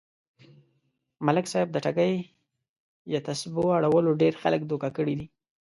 ملک 1.25 1.45
صاحب 1.51 1.69
د 1.73 1.77
ټگۍ 1.85 2.13
يه 3.11 3.19
تسبو 3.27 3.63
اړولو 3.77 4.11
ډېر 4.21 4.33
خلک 4.41 4.61
دوکه 4.65 4.89
کړي 4.97 5.13
دي. 5.19 5.25